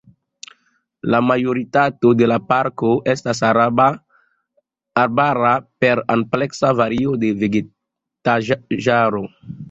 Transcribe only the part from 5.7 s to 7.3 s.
per ampleksa vario de